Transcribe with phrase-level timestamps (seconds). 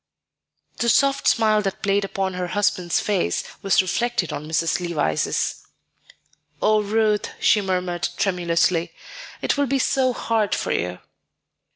[0.79, 4.79] The soft smile that played upon her husband's face was reflected on Mrs.
[4.79, 5.63] Levice's.
[6.59, 8.93] "Oh, Ruth," she murmured tremulously,
[9.43, 10.97] "it will be so hard for you."